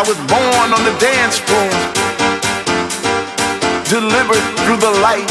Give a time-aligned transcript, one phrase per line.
[0.00, 1.68] I was born on the dance floor,
[3.84, 5.28] delivered through the light.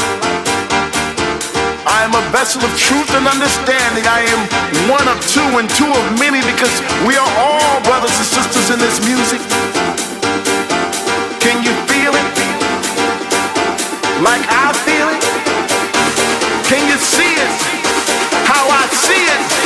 [1.82, 4.06] I am a vessel of truth and understanding.
[4.06, 4.40] I am
[4.86, 6.70] one of two and two of many because
[7.02, 9.42] we are all brothers and sisters in this music.
[11.42, 12.30] Can you feel it?
[14.22, 15.22] Like I feel it?
[16.70, 17.52] Can you see it?
[18.46, 19.59] How I see it?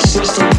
[0.00, 0.53] system.